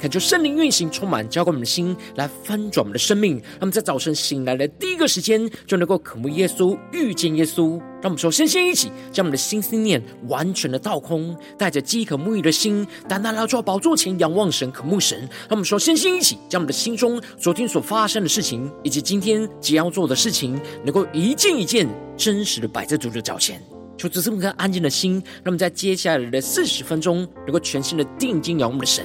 [0.00, 3.34] 恳求圣灵运行，充满浇灌我们的心，来翻转我们的生命。
[3.34, 7.78] 让我们在早晨醒来的第一个时间，就能够渴慕耶稣，遇见耶稣。
[8.00, 15.18] 让我们首先先一起将我们的心思念完全的倒空，带着饥渴沐浴的心，单单来到宝座前仰望神，渴慕神。
[15.20, 21.86] 让我们首先先一起将我们的心中昨天所发生的事情，以及今天即将要做的事情，能够一件一件
[22.16, 23.62] 真实的摆在主的脚前。
[23.98, 29.04] 求主赐我们个安静的心，让我们在接下来的四十分钟，能够全心的定睛仰望的神。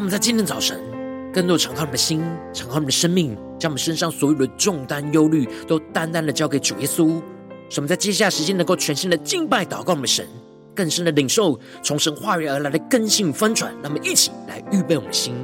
[0.00, 0.80] 让我们在今天早晨，
[1.30, 2.22] 更多敞开我们的心，
[2.54, 7.20] 敞开我们的生命，将我们身上所有的重担、忧虑，都单单的交给主耶稣。
[7.68, 10.26] 使我们在接下来时间，能够全新的敬拜、祷告我们的神，
[10.74, 13.74] 更深的领受从神话语而来的更新翻转。
[13.82, 15.34] 那么一起来预备我们的心。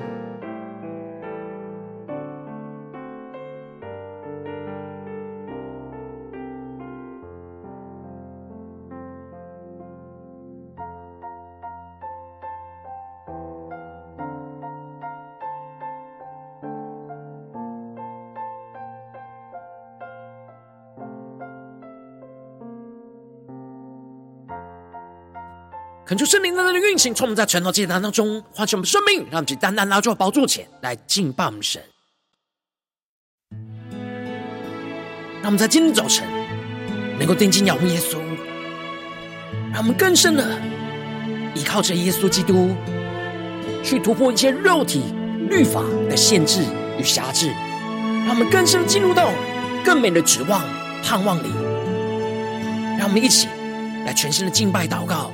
[26.07, 31.83] 恳求圣灵在那的运行，从我们在传道祭坛当中唤醒我们生命，让我们单单拿住宝座前来敬拜我们神。
[35.43, 36.25] 让我们在今天早晨
[37.19, 38.19] 能够定睛仰望耶稣，
[39.73, 40.45] 让我们更深的
[41.57, 42.77] 依靠着耶稣基督，
[43.83, 45.03] 去突破一切肉体
[45.51, 46.63] 律法的限制
[47.01, 47.49] 与辖制，
[48.25, 49.33] 让我们更深进入到
[49.85, 50.63] 更美的指望
[51.03, 51.51] 盼望里。
[52.97, 53.49] 让我们一起
[54.07, 55.33] 来全新的敬拜祷告。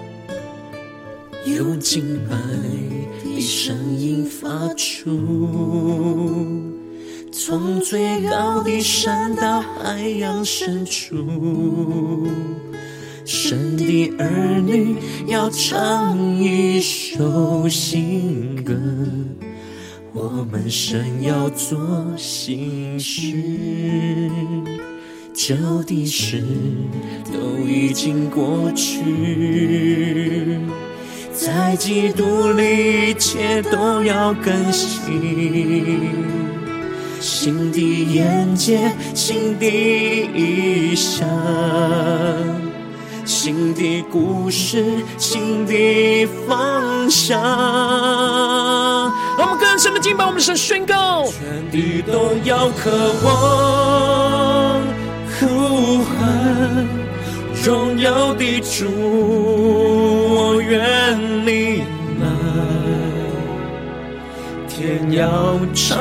[1.45, 2.37] 用敬拜
[3.25, 5.11] 的声音发出，
[7.33, 12.29] 从最高的山到海洋深处，
[13.25, 18.75] 神的儿女要唱一首新歌，
[20.13, 21.77] 我们神要做
[22.17, 23.33] 新事，
[25.35, 26.41] 旧的事
[27.33, 29.03] 都已经过去。
[31.45, 36.09] 在基督里，一切都要更新。
[37.19, 41.29] 新的眼界，新的意象，
[43.25, 44.85] 新的故事，
[45.19, 47.41] 新的方向。
[49.37, 52.89] 让我们更深的敬拜，我们神宣告：全地都要渴
[53.25, 54.81] 望
[55.41, 56.87] 呼喊
[57.65, 60.22] 荣耀的主。
[60.73, 61.83] 愿你
[62.19, 62.27] 来，
[64.67, 65.99] 天要敞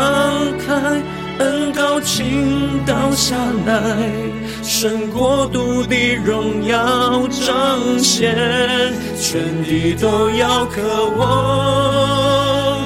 [0.65, 1.01] 开，
[1.39, 3.73] 恩膏倾倒下来，
[4.63, 8.33] 神国度的荣耀彰显，
[9.19, 10.81] 全地都要渴
[11.17, 12.79] 望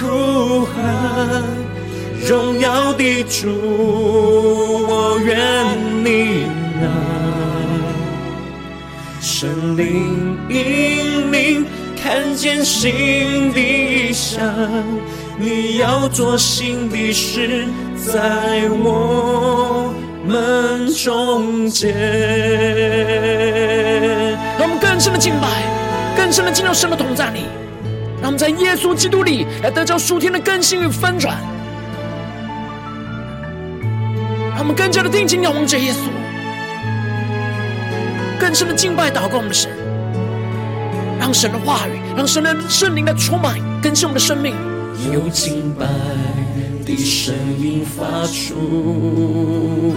[0.00, 1.44] 呼喊
[2.26, 3.50] 荣耀的主，
[4.88, 5.36] 我愿
[6.02, 6.46] 你
[6.80, 6.86] 来。
[9.26, 11.66] 圣灵引领，
[12.00, 14.40] 看见新的异象，
[15.36, 19.92] 你要做新的事，在我
[20.24, 21.92] 们中间。
[24.56, 25.48] 让我们更深的敬拜，
[26.16, 27.40] 更深的进入神的同在里，
[28.22, 31.36] 让我们在耶稣基督里来得着属天的更新与翻转。
[34.50, 35.96] 让我们更加的定睛仰望着耶稣。
[38.38, 39.70] 更深的敬拜祷告我们的神，
[41.18, 44.54] 让神的话语，让神的圣灵来充满更新我们的生命。
[45.12, 45.86] 有敬拜
[46.84, 49.94] 的声音发出，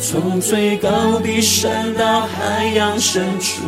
[0.00, 3.62] 从最高的山到海洋深处，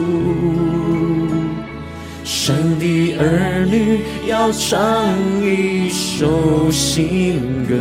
[2.24, 5.06] 神的儿女要唱
[5.42, 7.74] 一首新歌。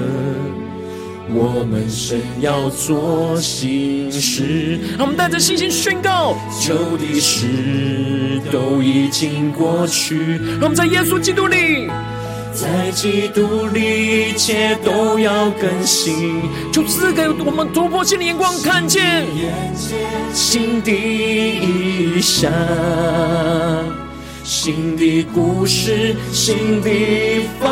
[1.35, 10.38] 我们神要做新事，让我们带着信心宣告：旧的事都已经过去。
[10.59, 11.88] 让我们在耶稣基督里，
[12.53, 16.44] 在基督里一切都要更新。
[16.71, 19.25] 就赐给我们突破性的眼光，看见
[20.33, 22.51] 新的异象。
[24.63, 26.89] 新的故事，新的
[27.60, 27.69] 方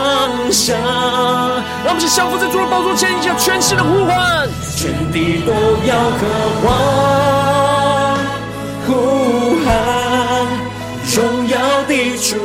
[0.51, 0.75] 向。
[1.85, 4.45] 让我们一起降服在主的宝座前，一起全新的呼唤，
[4.75, 5.53] 全地都
[5.87, 6.27] 要渴
[6.65, 6.67] 望
[8.85, 8.91] 呼
[9.63, 9.71] 喊，
[11.15, 11.55] 荣耀
[11.87, 12.35] 的主，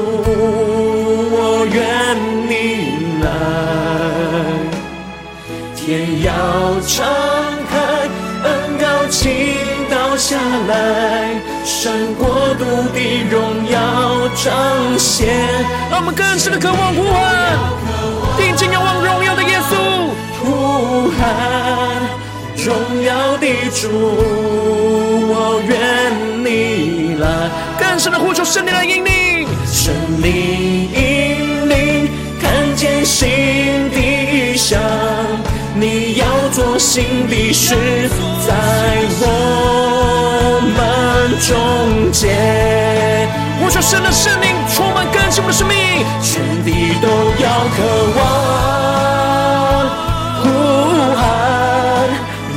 [1.33, 1.77] 我愿
[2.47, 2.55] 你
[3.25, 3.27] 来，
[5.75, 6.31] 天要
[6.87, 7.05] 敞
[7.69, 7.75] 开，
[8.45, 9.27] 恩高倾
[10.19, 10.37] 下
[10.69, 11.35] 来。
[11.65, 12.65] 神国度
[12.95, 15.27] 的荣耀彰显，
[15.91, 17.59] 让我们更深的渴望呼喊，
[18.37, 19.75] 定睛仰望荣耀的耶稣，
[20.41, 21.21] 呼喊
[22.65, 23.89] 荣耀的主，
[25.29, 25.75] 我愿
[26.45, 29.93] 你来，更深的呼求圣灵来引领，圣
[30.23, 32.09] 灵引领，
[32.41, 33.29] 看见新
[33.91, 34.81] 的异象，
[35.75, 37.75] 你要做新的事，
[38.47, 38.55] 在
[39.21, 39.86] 我
[41.39, 42.29] 终结，
[43.61, 45.77] 我求神的圣灵充满更新我的生命，
[46.23, 47.07] 全地都
[47.39, 47.47] 要
[47.77, 47.79] 渴
[48.17, 48.19] 望
[50.41, 50.45] 呼
[51.15, 51.21] 喊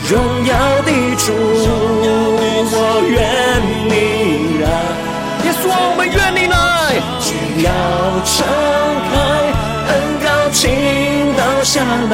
[0.09, 0.11] 荣
[0.45, 0.51] 耀
[0.83, 1.33] 的主，
[2.71, 2.73] 我
[3.05, 3.13] 愿
[3.85, 3.93] 你
[4.63, 4.65] 来，
[5.45, 6.55] 耶稣，我们愿你来，
[7.19, 7.27] 只
[7.61, 7.67] 要
[8.23, 8.47] 敞
[9.11, 9.13] 开，
[9.91, 9.91] 恩
[10.23, 10.57] 膏倾
[11.35, 12.13] 倒下来，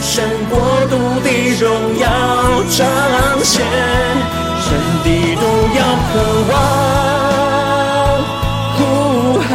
[0.00, 0.58] 神国
[0.90, 1.26] 度的
[1.60, 2.04] 荣耀
[2.76, 2.78] 彰
[3.44, 3.54] 显。
[4.70, 5.42] 全地都
[5.74, 5.80] 要
[6.12, 6.12] 渴
[6.48, 6.52] 望
[8.76, 8.78] 呼
[9.40, 9.50] 喊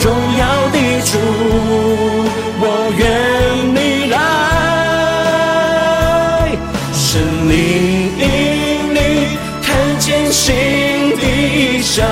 [0.00, 0.04] 荣
[0.38, 0.40] 耀
[0.70, 1.10] 的主，
[2.60, 2.64] 我
[2.96, 3.02] 愿
[3.74, 3.76] 你
[4.12, 4.14] 来，
[6.92, 7.04] 神
[7.48, 7.52] 灵
[8.20, 8.24] 引
[8.94, 8.98] 领，
[9.60, 9.66] 看
[9.98, 10.44] 见新
[11.16, 12.06] 的异象，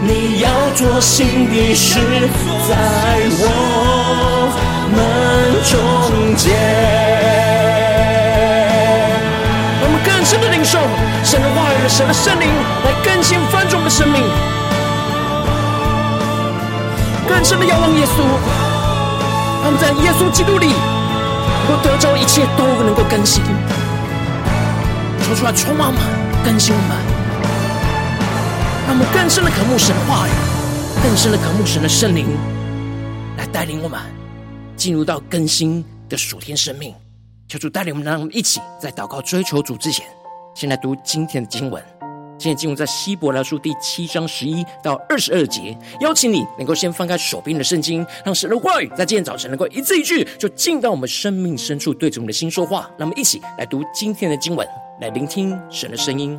[0.00, 1.98] 你要做新的事，
[2.68, 2.70] 在
[3.40, 3.44] 我
[4.94, 4.96] 们
[5.64, 5.74] 中
[6.36, 7.01] 间。
[11.92, 14.22] 神的圣灵来更新翻转我们的生命，
[17.28, 18.24] 更深的仰望耶稣，
[19.62, 20.68] 他们在耶稣基督里，
[21.68, 23.44] 能够得着一切都能够更新，
[25.20, 26.00] 说出来充满我们，
[26.42, 26.96] 更新我们，
[28.86, 30.30] 让我们更深的渴慕神的话语，
[31.02, 32.26] 更深的渴慕神的圣灵
[33.36, 34.00] 来带领我们
[34.78, 36.94] 进入到更新的属天生命。
[37.48, 40.06] 求主带领我们，让我们一起在祷告追求主之前。
[40.54, 41.82] 先来读今天的经文，
[42.38, 45.76] 现在进入在希伯来书第七章十一到二十二节。
[46.00, 52.90] 邀请你能够先翻开手边的圣经，让神的话语在今天早晨能够一字一句，就进到我们生命深处，对着我们的心说话。
[52.98, 54.66] 让我们一起来读今天的经文，
[55.00, 56.38] 来聆听神的声音。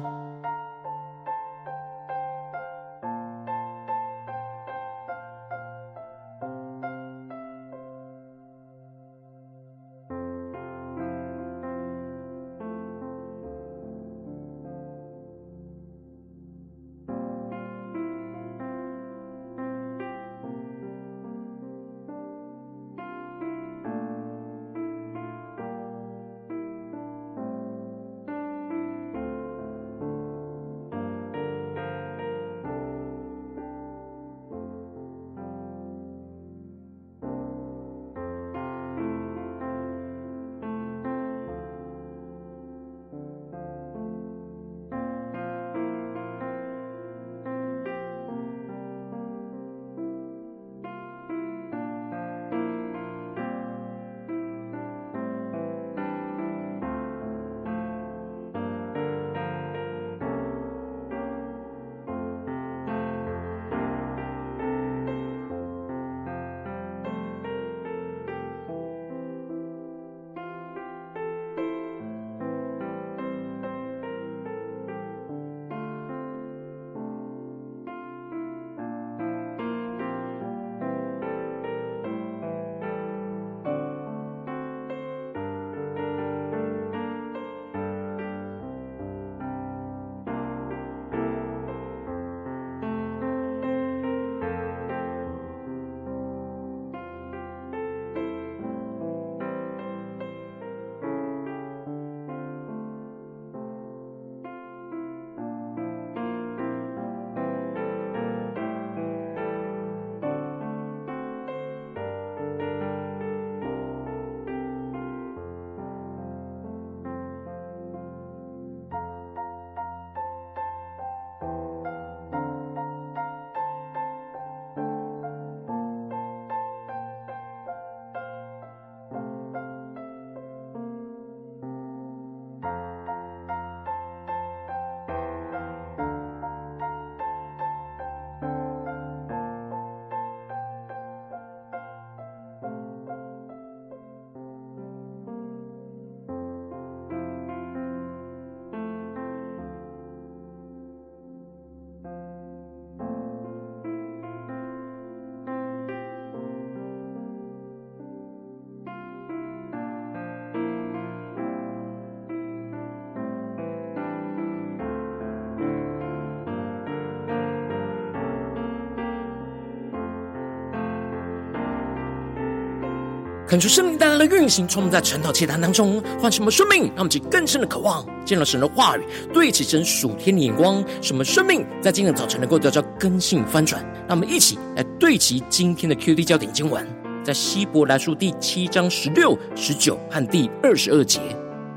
[173.53, 183.79] 恳求圣灵带来的运行，充满在晨祷祈坛当中，唤醒我们生命，让我们去更深的渴望见到神的话语，对齐神属天的眼光，使我们生命在今天早晨能够得到更新翻转。
[184.07, 186.83] 让我们一起来对齐今天的 QD 焦点经文，
[187.23, 191.19] 在希伯来书第七章十六、十九和第二十二节，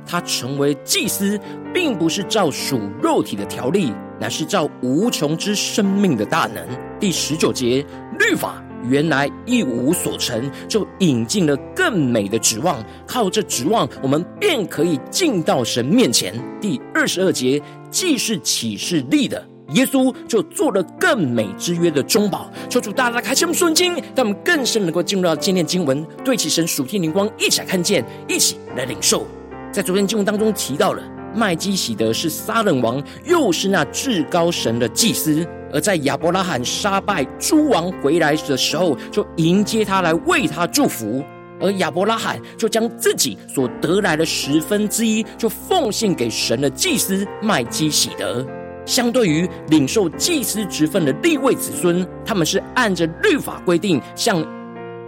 [0.07, 1.39] 他成为祭司，
[1.75, 6.67] 并不是照属肉体的条例，乃是照无穷之生命的大能。
[6.99, 7.85] 第十九节，
[8.19, 8.63] 律法。
[8.89, 12.85] 原来一无所成，就引进了更美的指望。
[13.07, 16.35] 靠着指望，我们便可以进到神面前。
[16.61, 22.51] 第二十二节，既是启示立的，耶稣就做了更美之约的中保。
[22.69, 29.27] 求主大大开心我们顺经，让我们更深能够进入到今天经文，对其神属天灵光，一起看见，一起来领受。
[29.73, 31.03] 在昨天经文当中提到了，
[31.35, 35.47] 麦基洗德是撒冷王，又是那至高神的祭司。
[35.77, 41.23] 而在亚伯拉罕杀败诸王回来的时候，就迎接他来为他祝福，
[41.61, 48.43] 而亚伯拉罕就将自己所得来的十分之一，就奉献给神的祭司麦基洗德。
[48.87, 54.43] 相对于领受祭司职分的立位子孙，他们是按着律法规定向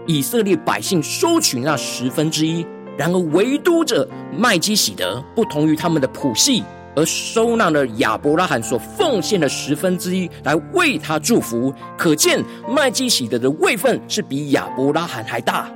[0.06, 2.66] 以色列百姓收取那十分之一。
[2.98, 4.06] 然而，唯独着
[4.37, 6.62] 麦基洗德不同于他们的谱系。
[6.98, 15.70] 而收纳了亚伯拉罕所奉献的十分之一来为他祝福，可见麦基洗德的位分是比亚伯拉罕还大。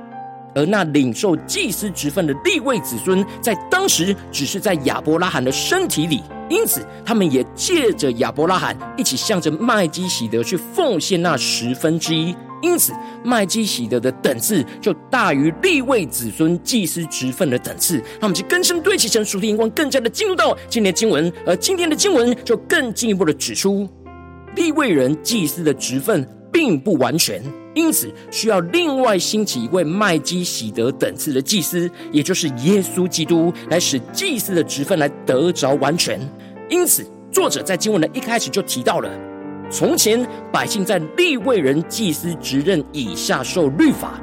[0.53, 12.35] 而那领受祭司职分的利未子孙，在当时只是在亚伯拉罕的身体里，因此他们也借着亚伯拉罕一起向着麦基洗德去奉献那十分之一。
[12.63, 12.93] 因此，
[13.25, 17.97] 麦基洗德的等次就大于立位子孙祭司职分的等次。
[17.97, 21.31] 让我们去更深对齐神属的眼光，更加的进入到今天的经文。
[21.45, 23.87] 而今天的经文就更进一步的指出，
[24.55, 27.43] 立位人祭司的职分并不完全，
[27.73, 36.17] 因此需要另外兴起一位麦基洗德等次的祭司，也就是耶稣基督，来使祭司的职分来得着完全。
[36.69, 39.09] 因此，作者在经文的一开始就提到了。
[39.69, 44.21] 从前百姓在立位人祭司职任以下受律法，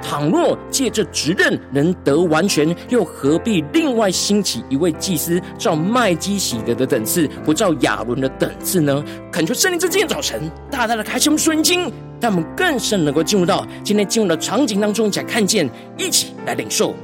[0.00, 9.02] 倘若借着职任能得完全，又何必另外兴起一位祭司，照麦基洗德的等次，不照亚伦的等次呢？
[9.30, 11.82] 恳求圣灵在今天早晨大大的开启我们顺经，
[12.20, 16.94] 让我们更深能够进入到今天进入的场景当中，才看见，一起来领受。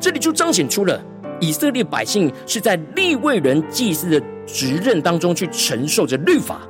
[0.00, 1.02] 这里就彰显出了
[1.40, 6.60] 以色列百姓是在立位人祭司的职任当中去承受着律法。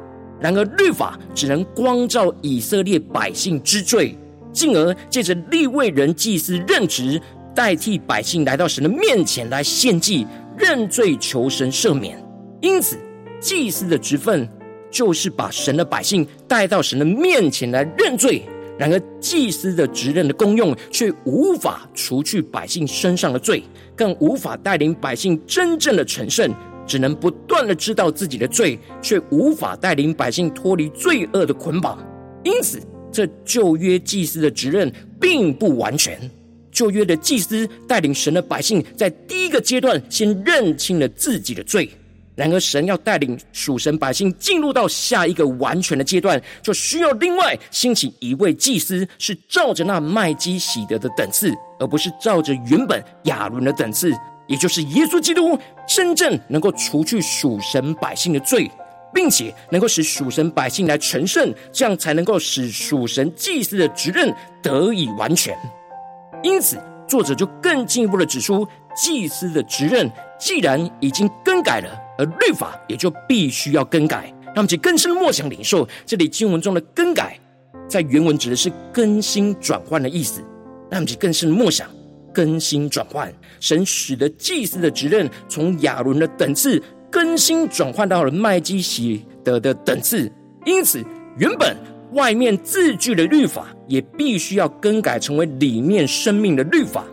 [0.41, 4.17] 然而，律法只能光照以色列百姓之罪，
[4.53, 7.21] 进而借着利未人祭司任职，
[7.55, 10.27] 代替百姓来到神的面前来献祭、
[10.59, 12.23] 认罪、求神赦免。
[12.61, 12.99] 因此，
[13.41, 14.49] 祭司的职分
[14.91, 18.43] 就是把神的百姓带到神的面前来认罪。
[18.77, 23.63] 然而，祭司的职任的功用却无法除去百姓身上的罪，
[23.95, 26.53] 更无法带领百姓真正的成圣。
[26.87, 31.99] 只能不断的知道自己的罪，却无法带领百姓脱离罪恶的捆绑。
[32.43, 36.19] 因此，这旧约祭司的职任并不完全。
[36.71, 41.89] 旧约的祭司带领神的百姓，在第一个阶段先认清了自己的罪。
[42.35, 54.13] 然而，神要带领属神百姓进入到下一个完全的阶段，就需要另外兴起一位祭司，是照着那麦基洗德的等次，而不是照着原本亚伦的等次。
[54.47, 55.59] 也就是耶稣基督
[55.89, 58.71] 真正能够除去属神百姓的罪，
[59.13, 65.57] 并且能够使属神百姓来成圣，这样才能够使属神祭司的职任得以完全。
[66.43, 74.33] 因此，作者就更进一步的指出，祭司的职任既然已经更改了，而律法也就必须要更改。
[74.47, 77.39] 让我们去更深的默想领受这里经文中的更改，
[77.89, 80.41] 在原文指的是更新转换的意思。
[80.91, 81.89] 让我们去更深的默想。
[82.33, 83.33] 更新转换，
[83.65, 86.79] 神使得祭司的职任从亚伦的等次
[87.11, 90.31] 更新转换到了麦基洗德的等次，
[90.67, 91.03] 因此
[91.39, 91.75] 原本
[92.13, 97.07] 外面字句的律法也必须要更改成为里面生命的律法。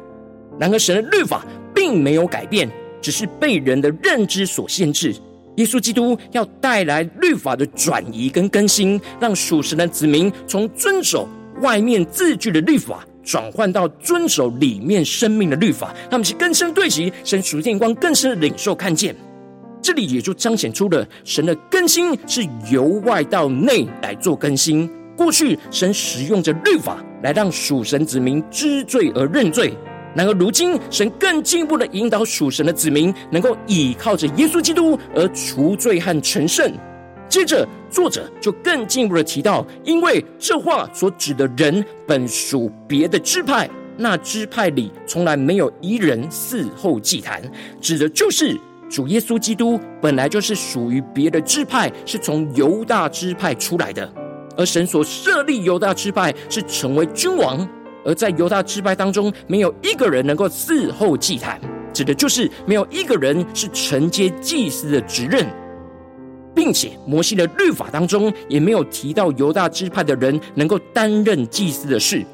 [0.60, 2.70] 然而神的律法并没有改变，
[3.02, 5.16] 只是被人的认知所限制。
[5.56, 11.30] 耶稣基督要带来律法的转移跟更新，让属神的子民从遵守
[11.62, 13.06] 外面字句的律法。
[13.24, 19.16] 转换到遵守里面生命的律法，他们是更深对齐神属天光，更深领受看见。
[19.82, 24.90] 这里也就彰显出了神的更新是由外到内来做更新。
[25.18, 29.74] 过去神使用着律法来让属神子民知罪而认罪，
[30.16, 36.72] 然而如今神更进一步的引导属神的子民，能够倚靠着耶稣基督而除罪和成圣。
[37.32, 47.42] 接着，作者就更进一步的提到，因为这话所指的人本属别的支派，那支派里从来没有一人伺候祭坛，
[47.80, 48.60] 指的就是
[48.90, 54.14] 主耶稣基督本来就是属于别的支派，是从犹大支派出来的。
[54.58, 57.66] 而神所设立犹大支派是成为君王，
[58.04, 61.58] 而在犹大支派当中，没有一个人能够伺候祭坛，
[61.94, 65.48] 指的就是没有一个人是承接祭司的职任，
[66.54, 72.26] 并且摩西的律法当中也没有提到犹大支派的人能够担任祭司的事。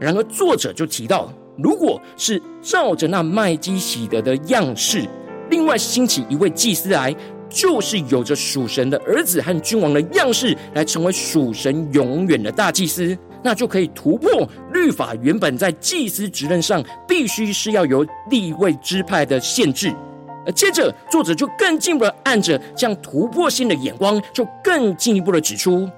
[0.00, 5.06] 然而作者就提到，如果是照着那麦基洗德的样式，
[5.50, 7.14] 另外兴起一位祭司来。
[7.54, 19.94] 就是有着属神的儿子和君王的样式，来成为属神永远的大祭司，那就可以突破律法原本在祭司职任上必须是要由立位支派的限制。
[20.44, 25.88] 而接着作者就更进一步的按着这样突破性的眼光，就更进一步的指出，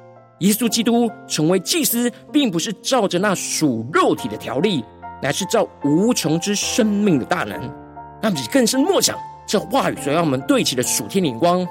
[0.41, 4.85] 耶稣基督成为祭司，并不是照着那属肉体的条例，
[5.23, 7.59] 乃是照无穷之生命的大能，
[8.23, 9.17] 让你更深默想。
[9.47, 11.67] 这话语所让我们对齐的属天灵光，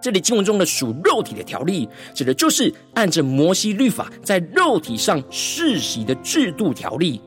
[0.00, 7.20] 这里经文中的属肉体的条例，指的就是按着摩西律法在肉体上世袭的制度条例。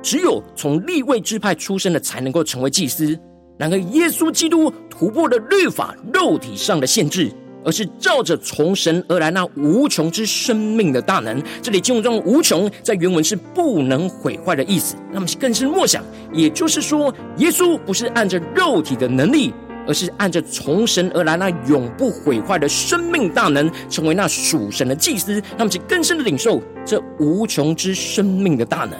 [0.00, 3.18] 只有从立位支派出身的，才能够成为祭司。
[3.58, 7.32] 然而，耶稣基督突破了律法肉体上的限制。
[7.64, 14.96] 而是照着从神而来那无穷之生命的大能，这里经文中无穷在原文是不能毁坏的意思。
[15.12, 19.54] 那么是更是默想，也就是说，耶稣不是按着肉体的能力，
[19.86, 25.40] 而是按着从神而来那永不毁坏的生命大能，成为那属神的祭司。
[25.56, 28.98] 那么就更深的领受这无穷之生命的大能，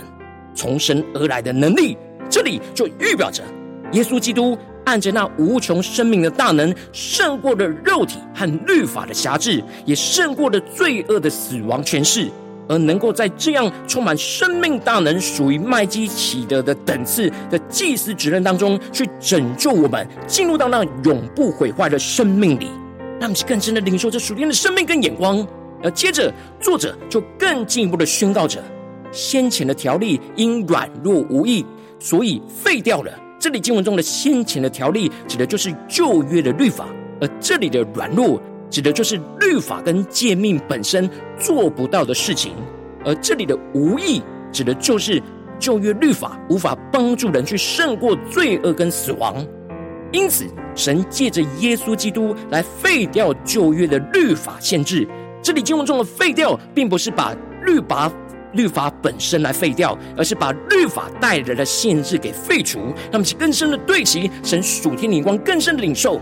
[0.55, 1.97] 从神而来的能力。
[2.31, 3.43] 这里就预表着
[3.93, 4.59] 耶稣基督。
[4.85, 12.29] 按着那无穷生命的大能，胜过了肉体和律法的辖制，也胜过了罪恶的死亡权势，
[12.69, 22.67] 而能够在这样充满生命大能、属于麦基洗德的等次的祭司职任当中，去拯救我们，进入到那永不毁坏的生命里，
[23.21, 25.47] 让我们更深的领受这属天的生命跟眼光。
[25.81, 28.61] 而接着，作者就更进一步的宣告着：
[29.13, 31.65] 先前的条例因软弱无益，
[32.01, 33.13] 所以废掉了。
[33.43, 36.85] 这里经文中的先前的条例，指的就是旧约的律法；
[37.21, 42.53] 而这里的软弱，指的就是律法跟诫命本身做不到的事情；
[43.05, 45.21] 而这里的无益，指的就是
[45.59, 49.45] 旧约律法无法帮助人去胜过罪恶跟死亡。
[50.13, 55.05] 因此，神借着耶稣基督来废掉旧约的律法限制。
[55.43, 57.35] 这里经文中的废掉，并不是把
[57.67, 58.09] 律法。
[58.55, 62.79] 律法本身来废掉，而是把律法带来的限制给废除，
[63.11, 66.21] 那么其更深的对齐神属天灵光，更深的领受。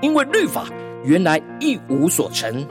[0.00, 0.66] 因为律法
[1.04, 2.66] 原来一无所成，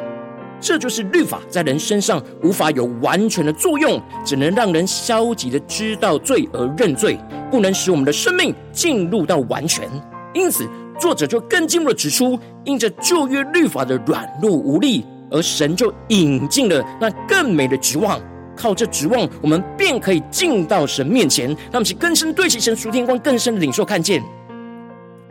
[0.60, 7.18] 这就是律法在人身上无法有完全的作用，只能让人消极的知道罪而认罪，
[7.52, 9.88] 不能使我们的生命进入到完全。
[10.34, 10.66] 因此，
[11.00, 15.06] 作者就更进一步的指出，因着旧约律法的软弱无力。
[15.30, 18.22] 而神就引进了那更美的指望，
[18.56, 21.48] 靠这指望，我们便可以进到神面前。
[21.72, 24.24] 让我们更深对齐神属天光，更深的领受看见。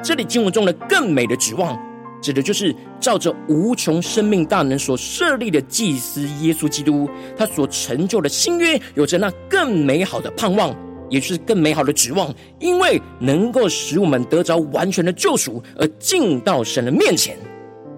[0.02, 1.76] 这里经文中的更美的指望，
[2.20, 10.74] 指的就是照着无穷生命大能所设立的祭司耶稣基督，他所成就的新约，有着那更美好的盼望，
[11.08, 17.36] 也就是更美好的指望，因为能够使我们得着完全的救赎，而进到神的面前。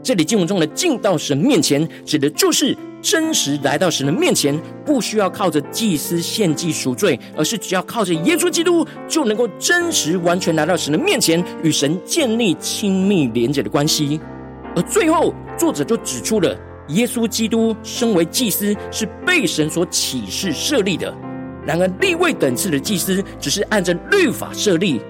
[0.03, 14.19] 这里经文中的进到神面前，指的就是真实来到神的面前，不需要靠着祭司献祭赎罪，而是只要靠着耶稣基督，就能够真实完全来到神的面前，与神建立亲密连结的关系。
[14.75, 16.57] 而最后，作者就指出了
[16.89, 21.13] 耶稣基督身为祭司是被神所启示设立的，
[21.67, 25.01] 然而立位等次的祭司只是按着律法设立，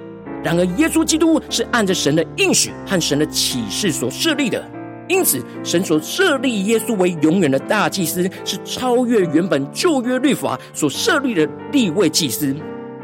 [0.42, 4.64] 然而耶稣基督是按着神的应许和神的启示所设立的。
[5.09, 12.55] 因此，神所设立耶稣为永远的大祭司，是超越原本旧约律法所设立的立位祭司。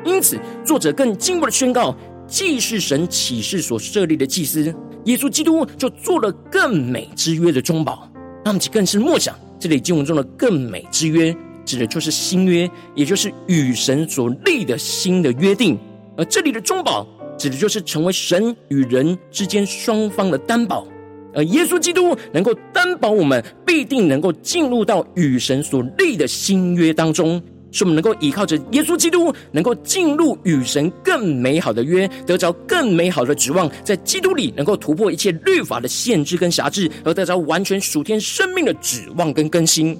[0.04, 4.62] 因此，作者更进一步的宣告，既是神启示所设立的祭司，
[5.04, 8.06] 耶稣基督就做了更美之约的中保。
[8.44, 15.78] 那么，更是默想这里经文中的更美之约，指的就是新约，也就是与神所立的新的约定。
[16.18, 17.06] 而这里的中保，
[17.38, 20.86] 指的就是成为神与人之间双方的担保。
[21.34, 27.42] 而耶稣基督能够担保我们必定能够进入到与神所立的新约当中，
[27.72, 39.98] 使我们能够依靠着耶稣基督，能够进入与神更美好的约，得着更美好的指望，在基督里能够突破一切律法的限制跟辖制，而得着完全属天生命的指望跟更新。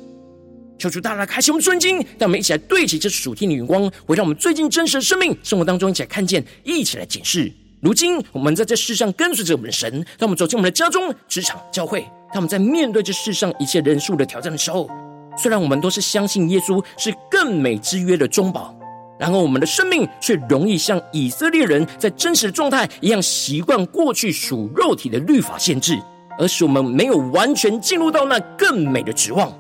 [0.79, 7.51] 求主大家开启我们圣经，让我们一起来对齐这属天的眼光，回到我们最近真实的生命生活当中，一起来看见，一起来检视。
[7.85, 12.01] 如今我们在这世上跟随着我们的神，当我们走进我们的家中、职场、教会，
[12.33, 14.89] 当我们在面对这世上一切人数的挑战的时候，
[15.37, 18.75] 虽然我们都是相信耶稣是更美之约的中保，
[19.19, 25.99] 然而我们的生命却容易像以色列人在真实的状态一样，习惯过去属肉体的律法限制，
[26.39, 29.53] 而使我们没有完全进入到那更美的指望。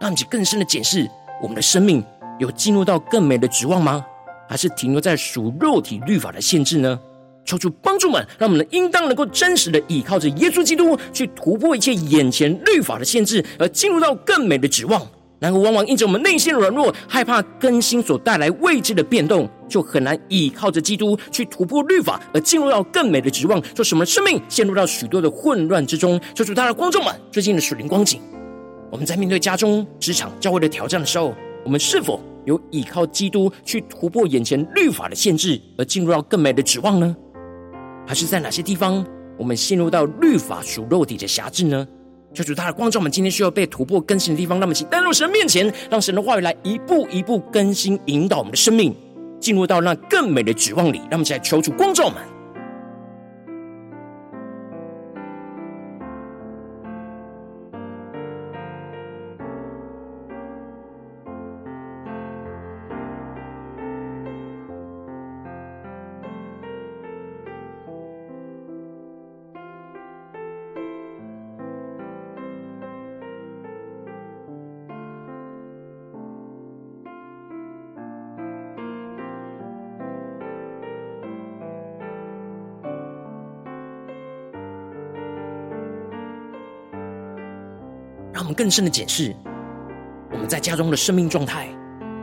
[0.00, 1.06] 让你更深的检视，
[1.42, 2.02] 我们的生命
[2.38, 4.02] 有进入到更美的指望吗？
[4.48, 6.98] 还是停留在属肉体律法的限制呢？
[7.46, 15.00] 求主帮助们，让我们应当能够真实的依靠着耶稣基督，去突破一切眼前律法的限制，而进入到更美的指望。
[15.38, 26.18] 然而，往往因着我们内心的软弱，害怕更新所带来未知的变动，就很难依靠着基督去突破律法，而进入到更美的指望，就使我们的生命陷入到许多的混乱之中。
[26.34, 28.18] 求主，他的观众们，最近的属灵光景，
[28.90, 37.14] 我们在面对家中、职场、教会的挑战的时候，我们是否有依靠基督去突破眼前律法的限制，而进入到更美的指望呢？
[38.06, 39.04] 还是在哪些地方，
[39.36, 41.86] 我们陷入到律法属肉体的辖制呢？
[42.32, 48.94] 求主他的光照，我们今天需要被突破更新的地方，那么请带入神面前，让神的话语来一步一步更新引导我们的生命，
[49.40, 50.98] 进入到那更美的指望里。
[51.10, 52.35] 让我们一起来求主光照我们。
[88.36, 89.34] 让我们更深的检视，
[90.30, 91.68] 我们在家中的生命状态，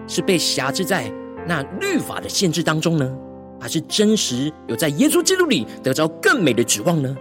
[0.07, 1.11] 是被辖制在
[1.47, 3.17] 那律法的限制当中呢，
[3.59, 7.17] 还是真实有在耶稣基督里得着更美的指望呢？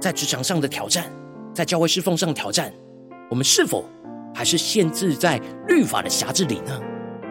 [0.00, 1.12] 在职场上的挑战，
[1.52, 2.72] 在教会侍奉上的挑战，
[3.28, 3.84] 我们是否
[4.34, 6.80] 还是限制在律法的辖制里呢？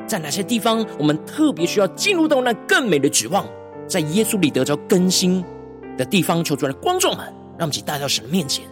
[0.05, 3.43] 在哪些地方，我们特别需要进入到那更美的指望，
[3.87, 5.43] 在耶稣里得着更新
[5.97, 7.25] 的地方，求主来光照们，
[7.57, 8.63] 让我们一起带到神的面前。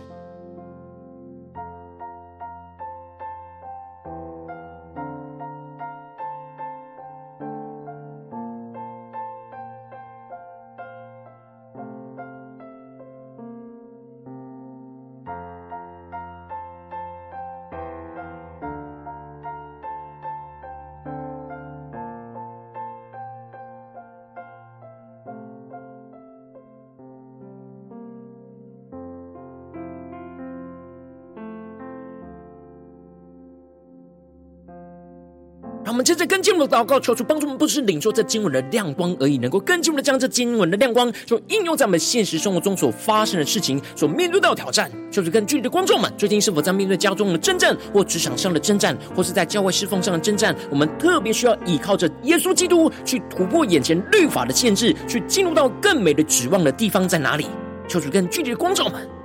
[35.91, 44.89] 我们接着跟进我们的祷告，求主帮助我们，不是领受这经文的亮光而已，能够更进一步的将这经文的亮光，就应用在我们现实生活中所发生的事情，所面对到挑战。
[45.11, 50.55] 求主跟具体的观众们，最近是否在面对家中的征战，或职场上的征战，或是在教会侍奉上的征战？
[50.69, 57.47] 我们特别需要依靠着耶稣基督，去突破眼前律法的限制，去进入到更美的指望的地方在哪里？
[57.89, 59.20] 求主跟具体的观众们。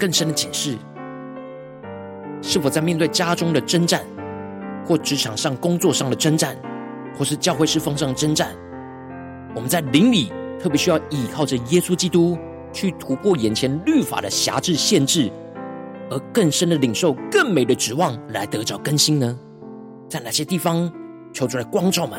[0.00, 0.78] 更深的警示，
[2.40, 4.02] 是否在面对家中的征战，
[4.86, 6.56] 或职场上工作上的征战，
[7.14, 8.48] 或是教会侍奉上的征战，
[9.54, 12.38] 我们在灵里特别需要依靠着耶稣基督，
[12.72, 15.30] 去突破眼前律法的辖制限制，
[16.10, 19.38] 而更深的领受更美的指望，来得着更新呢？
[20.08, 20.90] 在哪些地方
[21.30, 22.18] 求主来光照们？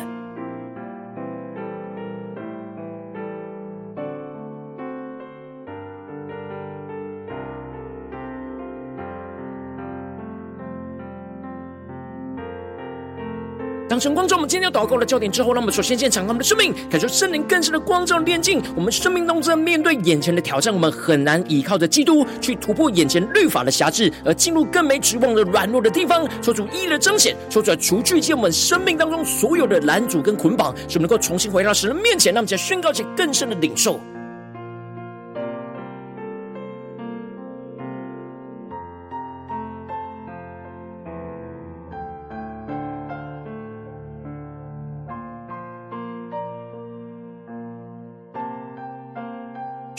[13.91, 18.63] 当成光照我们今天祷告的焦点之后，让我们首先先敞开我们的生命，感受圣灵更深的光照的炼净。
[18.73, 26.25] 我们生命当中面对眼前的挑战，我们很难依靠着基督去突破眼前律法的辖制，而进入更没指望的软弱的地方。
[26.41, 32.33] 求主一一的彰显，求主来除去一切我们生命当中所有的拦阻跟捆绑，使我们能够重新回到神的面前。
[32.33, 33.99] 让我们再宣告一些更深的领受。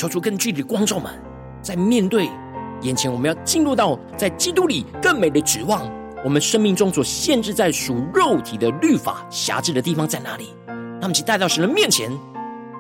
[0.02, 1.12] 求出更具体的光照们，
[1.62, 2.28] 在面对
[2.80, 5.88] 眼前我们要进入到在基督里更美的指望，
[6.24, 10.52] 我们生命中所限制在属肉体的律法辖制的地方在哪里？
[11.00, 12.10] 那么，请带到神的面前，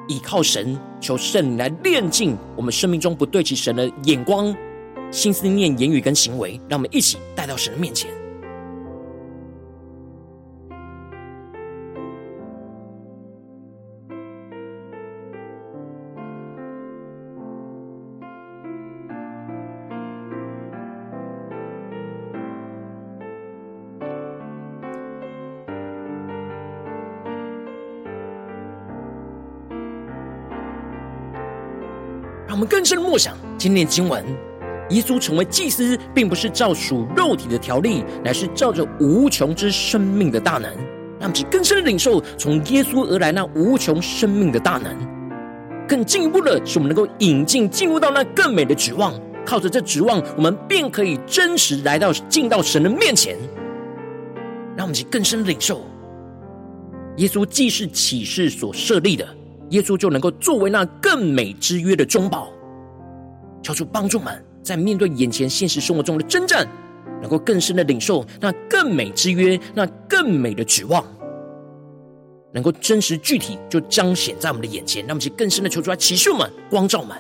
[0.08, 4.52] 依靠神，求圣灵来炼净我们生命中不对齐神的眼光、
[5.12, 6.60] 心思念、言语跟行为。
[6.68, 8.10] 让我们一起带到神的面前。
[32.62, 34.24] 们更深的默想今天的经文，
[34.90, 40.70] 耶稣成为祭司，并不是照属肉体的条例，乃是照着无穷之生命的大能。
[41.18, 44.96] 让我们去更深的领受从耶稣而来那无穷生命的大能。
[45.88, 49.12] 更进一步的是，我们能够引进进入到那更美的指望，
[49.44, 53.36] 靠着这指望，我们便可以真实来到进到神的面前。
[54.76, 55.84] 让我们去更深的领受，
[57.16, 59.26] 耶稣既是启示所设立的。
[59.72, 62.50] 耶稣就能够作为那更美之约的中保，
[63.62, 66.66] 求主帮助们在面对眼前现实生活中的征战，
[67.20, 71.04] 能够更深的领受那更美之约，那更美的指望，
[72.52, 77.16] 能够真实具体就彰显在我们的眼前，让我们去更深的求主来启示们、光照们。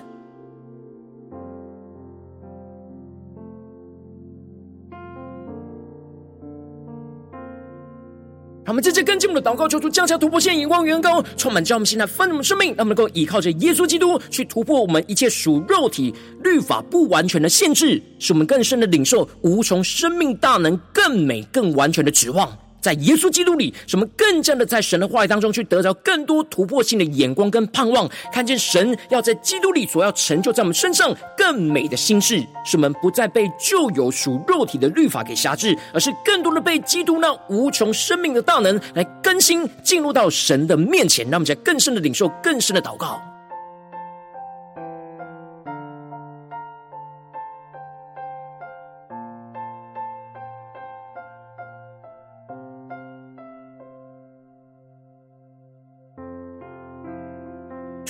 [8.72, 22.50] 我们这次跟进我们的祷告，求主降下突破线，引光远高，充满将我们现在丰我们生命，让我们能够依靠着耶稣基督去突破我们一切属肉体律法不完全的限制，使我们更深的领受无穷生命大能、更美更完全的指望。
[22.82, 43.31] 在耶稣基督里，使我们更加的在神的话语当中去得着更多突破性的眼光跟盼望，看见神要在基督里所要成就在我们身上更美的心事，使我们不再被旧有属肉体的律法给辖制，而是更多的被基督那无穷生命的大能来更新，进入到神的面前，让我们在更深的领受、更深的祷告。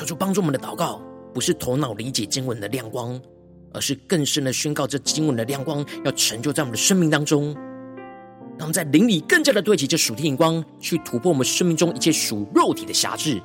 [0.03, 1.01] 求主帮助我们的祷告，
[1.33, 3.21] 不是头脑理解经文的亮光，
[3.73, 7.55] 而是更深的宣告这经文的亮光要成就在我们的生命当中。
[8.59, 13.41] 让我们在灵里更加的对齐这属天眼光，去突破我们生命中一切属肉体的辖制，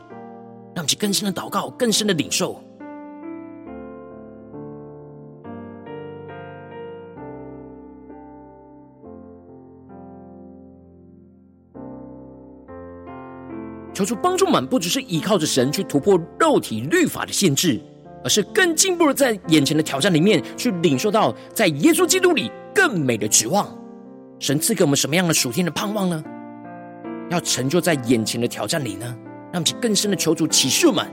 [0.75, 2.59] 让其更深的祷告，更深的领受。
[13.97, 17.81] 求主帮助们，不只是依靠着神去突破肉体律法的限制，
[18.23, 23.75] 而是更进步的在眼前的挑战里面去领受到，在耶稣基督里更美的指望。
[24.37, 26.23] 神赐给我们什么样的属天的盼望呢？
[27.31, 29.17] 要成就在眼前的挑战里呢？
[29.51, 31.03] 让其更深的求主启示我们。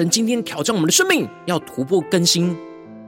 [0.00, 2.56] 神今天挑战我们的生命，要突破更新，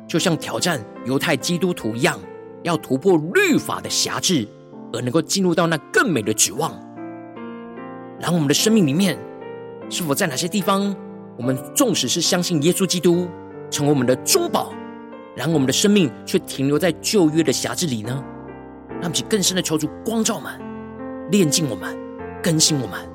[0.07, 2.21] 就像挑战犹太基督徒一样，
[2.65, 4.47] 要突破律法的辖制，
[4.93, 6.71] 而能够进入到那更美的指望。
[8.21, 9.19] 然后我们的生命里面，
[9.89, 10.95] 是否在哪些地方，
[11.39, 13.27] 我们纵使是相信耶稣基督
[13.71, 14.75] 成为我们的中保，
[15.35, 18.23] 然后我们的生命却停留在旧约的辖制里呢？
[19.01, 20.61] 让我们更深的求主光照我们，
[21.31, 21.99] 炼净我们，
[22.43, 23.12] 更新我们。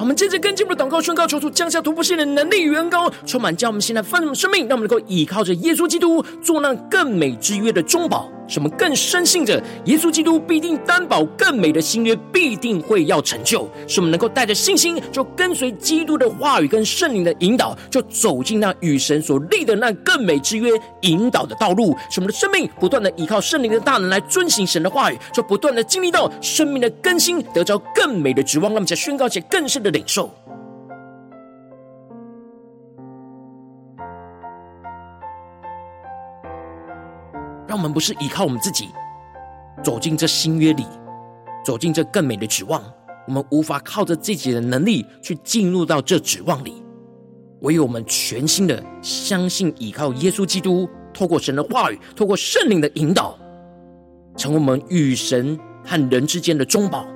[0.00, 29.90] 我们接着跟进我们的祷告宣告，求主降下突破性的能力与恩膏，充满将我们现在丰盛的生命，让我们能够依靠着耶稣基督做那更美之约的中保，使我们更深信着耶稣基督必定担保更美的新约必定会要成就，使我们能够带着信心，就跟随基督的话语跟圣灵的引导，就走进那与神所立的那更美之约引导的道路，使我们的生命不断的依靠圣灵的大能来遵行神的话语，就不断的经历到生命的更新，得着更美的指望，让我们在宣告且更深的。
[29.90, 30.30] 领受，
[37.70, 38.88] 让我们不是依靠我们自己
[39.80, 40.84] 走进这新约里，
[41.64, 42.82] 走进这更美的指望。
[43.28, 46.82] 我们无法靠着自己的能力去进入到这指望里，
[47.60, 53.38] 唯有我们全心的相信，依靠耶稣基督，透过神的话语，透过圣灵的引导，
[54.36, 57.06] 成为我们与神和人之间的中保。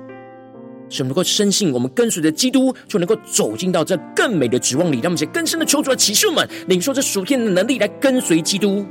[0.87, 5.01] 使我们能够深信，我们跟随着基督，就能够走进到这更美的指望里。
[5.01, 8.85] 让我们在更深的求主来启示我们，领受这属天的能力，来跟随基督。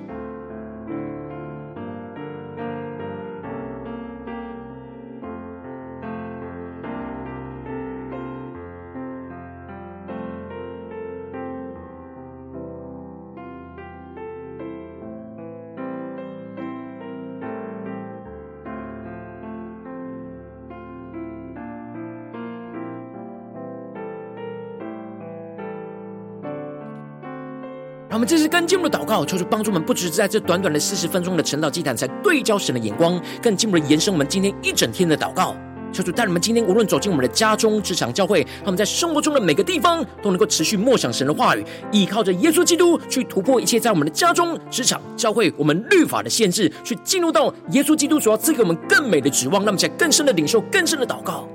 [28.14, 35.56] 让我们这次更进一步的祷告，求主帮助我们，不只是在这短短的四十分钟的晨祷祭坛，才对焦神的眼光，更进一步的延伸我们今天一整天的祷告。
[35.92, 51.48] 求主带领我们今天无论走进我们的家中、职场、教会，他们在生活中的每个地方都能够持续默想神的话语，依靠着耶稣基督去突破一切在我们的家中、职场、教会我们律法的限制，去进入到耶稣基督所要赐给我们更美的指望，让我们在更深的领受、更深的祷告。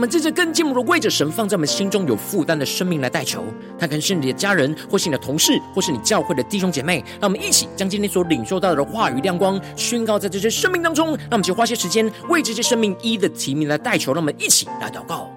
[0.00, 3.44] 我们这次更进一步的为着神放在我们心中有负担的生命来代求，
[3.78, 7.04] 他可能是你的家人，或是你的同事，或是你教会的弟兄姐妹。
[7.20, 11.08] 让我们一起将今天所领受到的话语亮光宣告在这些生命当中。
[11.08, 14.14] 让我们就花些时间为这些生命一一的提名来代求。
[14.14, 15.30] 让我们一起来祷告。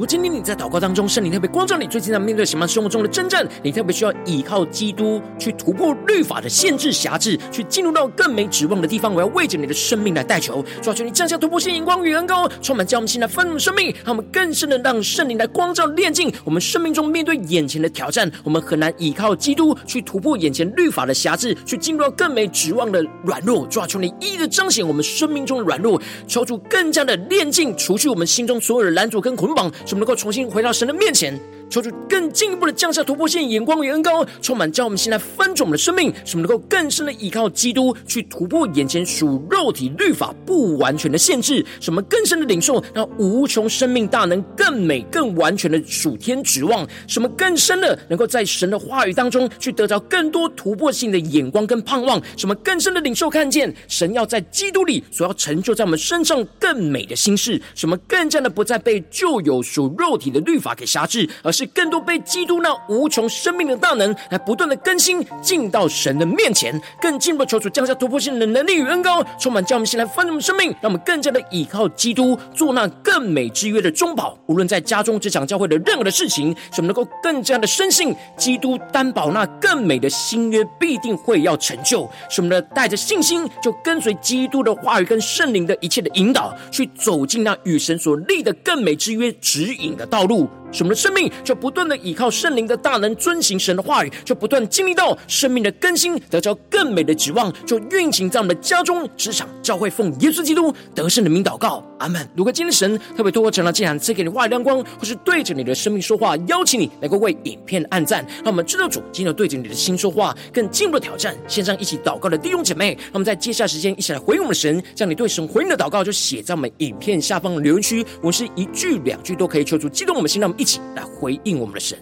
[0.00, 9.14] 如果今天你在祷告当中，圣灵特别光照你，最近在面对什么生活中的真正，你特别需要依靠基督去突破律法的限制辖制，去进入到更没指望的地方。
[9.14, 18.30] 我要为着你的生命来代求，主啊，求你降下突破性眼光与恩膏，充满将我们心来丰盛生命，让我们更深的让圣灵来光照炼净我们生命中面对眼前的挑战。
[18.42, 23.64] 我们很难依靠基督去突破眼前律法的辖制，去进入到更没指望的软弱。
[23.68, 29.70] 主啊，求你一一的彰显我们生命中的软弱，求主更加的炼净，除去我们心中所有的拦阻跟捆绑。
[29.86, 31.38] 使我们能够重新回到神的面前。
[31.70, 61.70] 求主更进一步的降下突破性眼光与恩膏，充满叫我们现在翻转我们的生命，使我们能够更深的依靠基督去突破眼前属肉体律法不完全的限制，使我们更深的领受那无穷生命大能更美更完全的属天指望，使我们更深的能够在神的话语当中去得到更多突破性的眼光跟盼望，使我们更深的领受看见神要在基督里所要成就在我们身上更美的心事，使我们更加的不再被旧有属肉体的律法给辖制，而是。
[61.80, 74.36] 更多被基督那无穷生命的大能来不断的更新，进到神的面前，更进一步求主降下突破性的能力与恩膏，充满叫我们先来翻转我们生命，让我们更加的倚靠基督，做那更美之约的中保。
[74.46, 82.08] 无论在家中、职场、教会的任何的事情，使我们能够更加的深信基督担保那更美的新约必定会要成就。
[82.28, 90.48] 使我们的带着信心，就跟随基督的话语跟圣灵的一切的引导，去走进那与神所立的更美之约指引的道路。
[90.72, 102.28] 使我们的生命就不断的依靠圣灵的大能，遵行神的话语，就不断经历到生命的更新，得着更美的指望，就运行在我们的家中、职场、教会，奉耶稣基督得胜的名祷告，阿门。
[102.34, 111.36] 如果今天神特别透过这样的经文赐给你话语亮光，或是对着你的生命说话，邀请你能够为影片按赞，让我们知道主今天对着你的心说话，更进一步的挑战。
[111.48, 121.98] 线上一起祷告的弟兄姐妹，让我们在接下来时间一起来回应我们的神，将你对神回应的祷告就写在我们影片下方的留言区，我是一句两句都可以求主激动我们心，让我们一起来回应我们的神。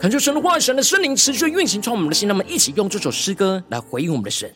[0.00, 4.52] 恳求神的话语、神的圣灵持续运行在我们的心，让我们一起用这首诗歌来回应我们的神，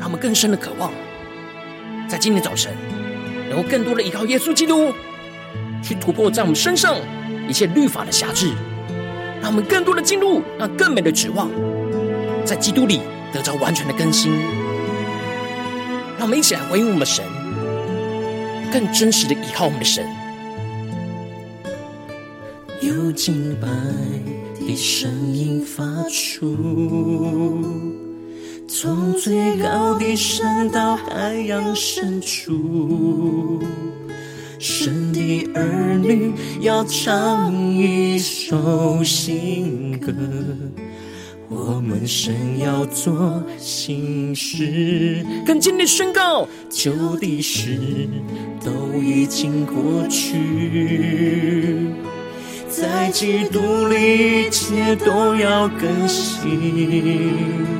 [0.00, 0.90] 让我们更深的渴望，
[2.08, 2.95] 在今天早晨。
[3.48, 4.92] 能够更多的依靠耶稣基督，
[5.82, 6.96] 去突破在我们身上
[7.48, 8.50] 一切律法的辖制，
[9.40, 11.50] 让我们更多的进入那更美的指望，
[12.44, 13.00] 在基督里
[13.32, 14.32] 得着完全的更新。
[16.18, 17.24] 让我们一起来回应我们的神，
[18.72, 20.06] 更真实的依靠我们的神。
[22.80, 23.68] 有敬拜
[24.66, 28.05] 的声音发出，
[28.68, 33.62] 从最高的山到海洋深处，
[34.58, 40.12] 神的儿女要唱一首新歌。
[41.48, 47.78] 我们神要做新事，更坚定宣告：旧的事
[48.64, 51.92] 都已经过去，
[52.68, 57.75] 在基督里一切都要更新。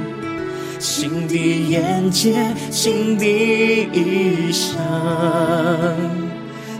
[0.78, 2.34] 新的眼界，
[2.70, 4.76] 新的意象，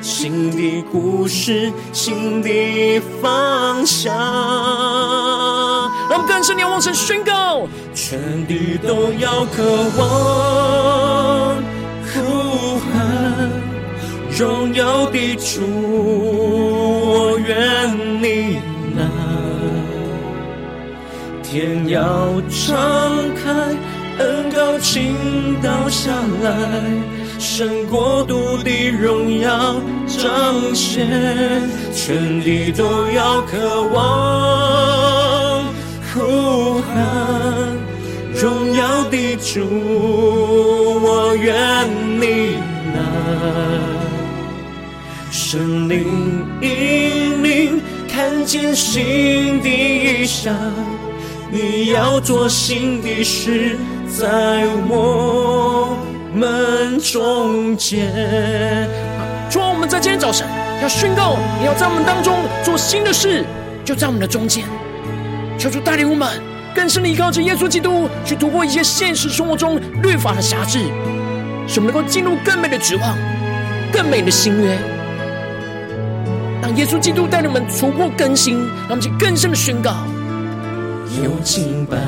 [0.00, 4.14] 新的故事，新的方向。
[6.08, 9.62] 让我们更深仰望神宣告，全地都要渴
[9.98, 11.56] 望
[12.12, 13.50] 呼喊
[14.38, 15.62] 荣耀的主，
[17.02, 17.90] 我愿
[18.22, 18.58] 你
[18.96, 19.04] 来，
[21.42, 22.76] 天要敞
[23.34, 23.74] 开，
[24.18, 25.14] 恩膏倾
[25.62, 26.10] 倒下
[26.42, 26.50] 来，
[27.38, 31.06] 胜过独的荣耀彰显，
[31.92, 35.64] 全地都要渴望。
[36.14, 37.76] 呼喊
[38.34, 39.60] 荣耀的主，
[41.02, 41.54] 我愿
[42.18, 42.56] 你
[42.94, 42.98] 来，
[45.30, 50.54] 神灵引领，看见新的异象，
[51.50, 53.76] 你要做新的事，
[54.18, 55.94] 在我
[56.32, 58.88] 们中间。
[59.50, 60.48] 主，我们在今天早晨
[60.80, 63.44] 要宣告，你要在我们当中做新的事，
[63.84, 64.64] 就在我们的中间。
[65.58, 66.26] 求主带领我们
[66.74, 70.78] 更深的依靠着耶稣基督，去突破一些现实生活中律法的辖制，
[71.68, 73.14] 使我们能够进入更美的指望、
[73.92, 74.78] 更美的新约。
[76.62, 79.94] 让耶稣基督带领我们突破更新，让我们去更深的宣告。
[81.22, 81.98] 有清白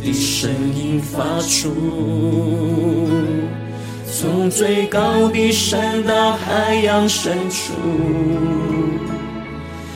[0.00, 1.70] 的声音发出，
[4.06, 7.72] 从最高的山到海洋深处。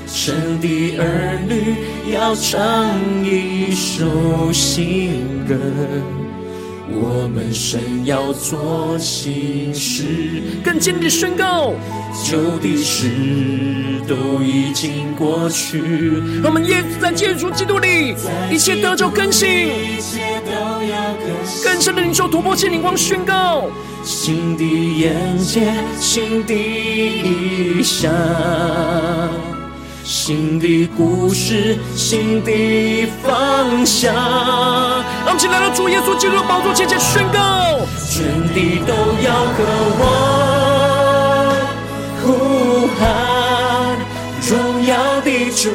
[0.06, 2.94] 神的儿女要唱
[3.24, 5.54] 一首新歌，
[6.86, 10.04] 我们神要做新事，
[10.62, 11.72] 更坚定的宣告，
[12.24, 13.08] 旧的事
[14.06, 15.80] 都已经过去。
[16.44, 18.14] 我们耶在耶稣基督里，
[18.50, 20.52] 一切得着更新，一切都
[20.84, 21.64] 要更新。
[21.64, 23.64] 更深的领受突破性灵光宣告，
[24.02, 24.64] 新的
[24.98, 28.12] 眼界，新的意象。
[30.04, 34.12] 新的故事，新的方向。
[34.12, 37.40] 让我们起来到主耶稣基督的宝座前前宣告，
[38.06, 38.92] 全地都
[39.24, 39.64] 要渴
[40.00, 40.04] 望
[42.22, 43.96] 呼喊
[44.46, 44.92] 荣耀
[45.22, 45.70] 的主，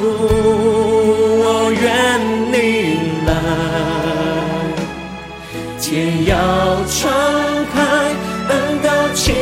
[1.41, 1.83] 我愿
[2.51, 2.55] 你
[3.25, 3.33] 来，
[5.81, 6.37] 天要
[6.85, 7.09] 敞
[7.73, 7.81] 开，
[8.49, 8.53] 恩
[8.83, 9.33] 膏倾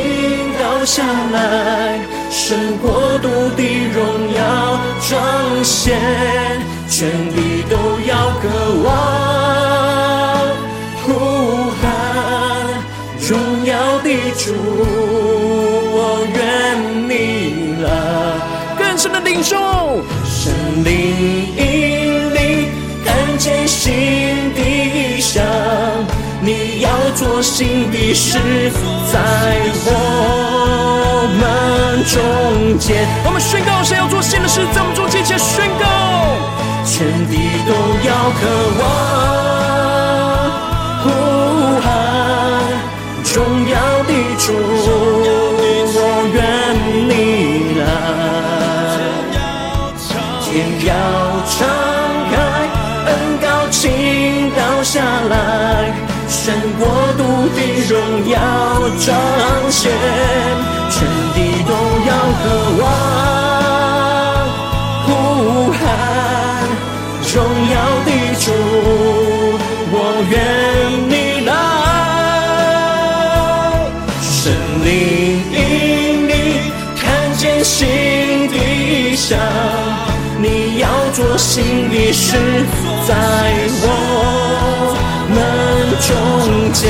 [0.58, 2.00] 倒下来。
[2.30, 3.62] 神国度的
[3.92, 5.98] 荣耀彰显，
[6.88, 7.76] 全地都
[8.06, 8.48] 要渴
[8.84, 8.86] 望
[11.02, 11.06] 呼
[11.80, 11.82] 喊
[13.28, 13.30] 荣
[13.64, 14.54] 耀的主，
[15.92, 16.38] 我愿
[17.08, 17.10] 你
[17.82, 17.86] 了。
[18.78, 19.56] 更深的领受，
[20.24, 20.52] 圣
[20.84, 20.88] 灵
[21.56, 22.68] 引领，
[23.04, 25.42] 看见新的异象，
[26.40, 28.38] 你要做新的事，
[29.12, 29.18] 在
[29.86, 30.47] 我。
[32.78, 35.84] 中间，我们宣告，谁要做新的事，在我们中间前宣告，
[36.86, 37.34] 全地
[37.66, 37.74] 都
[38.06, 38.46] 要渴
[38.78, 38.80] 望
[41.02, 41.10] 呼
[41.82, 41.90] 喊
[43.34, 43.34] 荣
[43.68, 43.74] 耀
[44.06, 44.54] 的主，
[45.90, 45.98] 我
[46.32, 46.38] 愿
[47.10, 47.82] 你来，
[50.44, 50.46] 天
[50.86, 50.94] 要
[51.50, 51.66] 敞
[52.30, 52.38] 开，
[53.10, 53.10] 恩
[53.42, 53.82] 膏倾
[54.54, 55.34] 倒下来，
[56.28, 56.86] 神国
[57.18, 57.26] 度
[57.56, 57.58] 的
[57.88, 57.98] 荣
[58.30, 58.38] 耀
[59.04, 59.10] 彰
[59.68, 59.90] 显。
[62.40, 62.44] 渴
[62.80, 62.82] 望
[65.04, 65.08] 呼
[65.72, 65.76] 喊
[67.34, 67.36] 荣
[67.70, 67.74] 耀
[68.06, 68.46] 的主，
[69.90, 69.94] 我
[70.30, 70.32] 愿
[71.08, 71.12] 你
[71.46, 71.50] 来，
[74.22, 74.30] 圣
[74.84, 74.88] 灵
[75.52, 75.56] 引
[76.28, 76.32] 领，
[76.96, 77.02] 看
[77.36, 77.76] 见新
[78.48, 78.54] 的
[79.16, 79.36] 想，
[80.40, 82.36] 你要做新的事，
[83.06, 83.10] 在
[83.82, 83.86] 我
[85.28, 85.36] 们
[86.06, 86.08] 中
[86.72, 86.80] 间。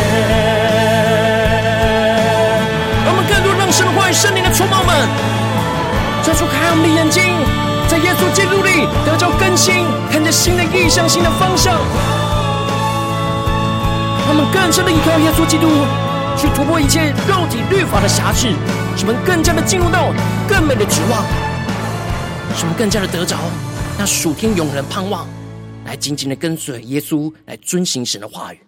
[3.07, 4.89] 我们更多让神为圣灵的充满们，
[6.29, 7.23] 抓住开我们的眼睛，
[7.89, 11.73] 在耶稣基督里得着更新，看见新的意向、新的方向。
[14.27, 15.67] 他们更深的依靠耶稣基督，
[16.37, 18.53] 去突破一切肉体律法的辖制，
[18.95, 20.13] 使我们更加的进入到
[20.47, 21.25] 更美的指望，
[22.55, 23.35] 使我们更加的得着
[23.97, 25.27] 那属天永恒盼望，
[25.87, 28.68] 来紧紧的跟随耶稣，来遵行神的话语。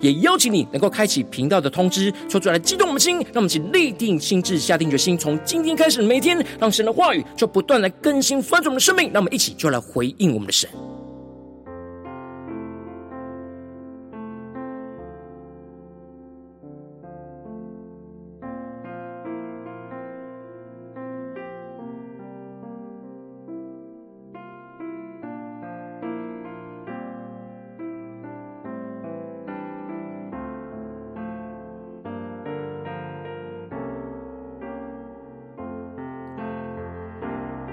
[0.00, 10.68] 也邀请你能够开启频道的通知，说出来激动我们心，让我们一起立定心智，下定决心，从今天开始每天，让神的话语就不断来更新翻转我们的生命，让我们一起就来回应我们的神。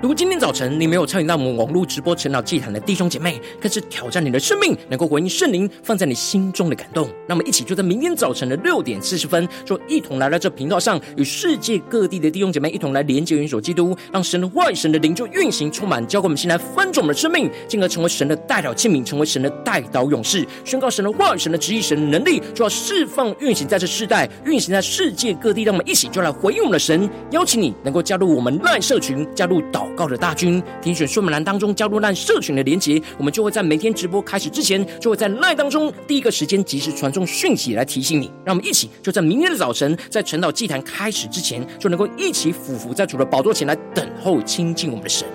[0.07, 7.09] 如果今天早晨你没有参与到我们网络直播晨祷祭坛的弟兄姐妹，更是挑战你的生命，能够回应圣灵放在你心中的感动。
[7.27, 25.63] 那么，一起就在明天早晨的六点四十分，就一同来到这频道上，与世界各地的弟兄姐妹一同来连接、元首基督，让神的话语、神的灵就运行充满，教会我们先来翻转我们的生命，进而成为神的代祷器皿，成为神的代祷勇士，宣告神的话语、神的旨意、神的能力，就要释放运行在这世代，运行在世界各地。
[25.63, 38.31] 让我们一起就来回应我们的神，邀请你能够加入我们赖社群，加入祷告的大军，点选说明栏当中加入那社群的连结，我们就会在每天直播开始之前，就会在 LINE 当中第一个时间及时传送讯息来提醒你。
[38.45, 45.27] 让我们一起就在明天的早晨，在晨祷祭坛开始之前，就能够一起俯伏在主的宝座前来等候亲近我们的神。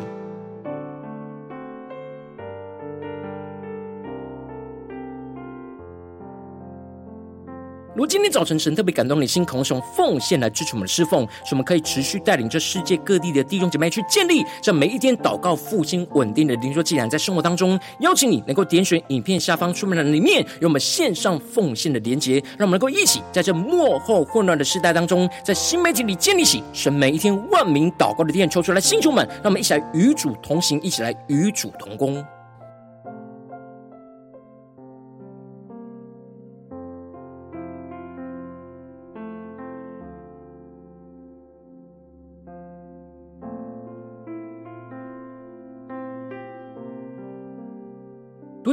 [7.94, 32.24] 如今天早晨神特别感动你心，渴望奉献来支持我们的侍奉，使我们可以持续带领这世界各地的弟兄姐妹去建立这每一天祷告复兴稳定的灵修祭坛，在生活当中，邀请你能够点选影片下方说明栏里面有我们线上奉献的连结，让我们能够一起在这幕后混乱的时代当中，在新媒体里建立起神每一天万名祷告的殿，抽出来，星球们，让我们一起来与主同行，一起来与主同工。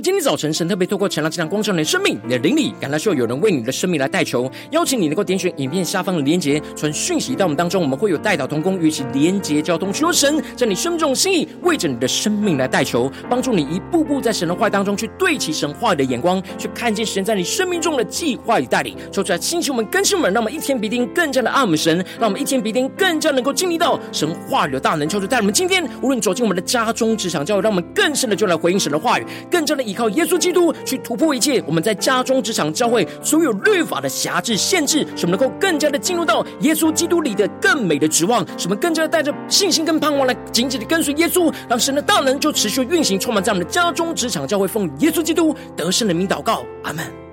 [0.10, 4.52] 今天早晨，神特别透过晨祷这堂光照你的生命，你的灵里，感到需要有人为你的生命来代求。
[4.72, 18.98] 邀请你能够点选影片下方的连结，传讯息到我们当中，我们会有代祷同工，与其连结交通，求神在你生命中的心意，为着你的生命来代求，帮助你一步步在神的话语当中去对齐神话语的眼光，去看见神在你生命中的计划与带领。
[19.14, 25.08] 说出来，星球们、更新们，让我们一天比一天更加的爱我们神，让我们一天比一天更加能够经历到神话语的大能。
[25.08, 29.84] 求主带我们今天无论走进我们的家中、职场、教会，让我们更深的就来回应神的话语，更加的。
[29.90, 47.29] 依靠耶稣基督去突破一切，我们在家中、职场、教会所有律法的辖制、限制，使我们能够更加的进入到耶稣基督里的更美的指望，使我们更加的带着信心跟盼望来紧紧的跟随耶稣，让神的大能就持续运行，充满在我们的家中、职场、教会，奉耶稣基督得胜的名祷告，阿门。